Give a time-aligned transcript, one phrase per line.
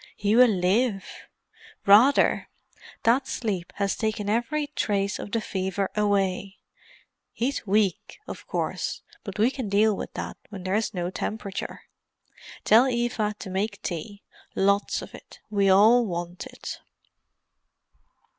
[0.15, 1.05] "He will live?"
[1.85, 2.49] "Rather!
[3.03, 6.57] That sleep has taken every trace of the fever away.
[7.31, 11.81] He's weak, of course, but we can deal with that when there's no temperature.
[12.63, 15.39] Tell Eva to make tea—lots of it.
[15.51, 16.79] We all want it."